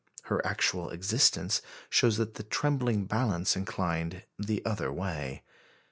Her 0.23 0.43
actual 0.43 0.89
existence 0.89 1.61
shows 1.87 2.17
that 2.17 2.33
the 2.33 2.41
trembling 2.41 3.05
balance 3.05 3.55
inclined 3.55 4.25
the 4.39 4.65
other 4.65 4.91
way. 4.91 5.43